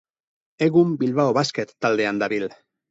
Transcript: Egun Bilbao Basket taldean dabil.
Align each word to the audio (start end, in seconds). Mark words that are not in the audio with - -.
Egun 0.69 0.95
Bilbao 1.03 1.37
Basket 1.41 1.79
taldean 1.87 2.25
dabil. 2.27 2.51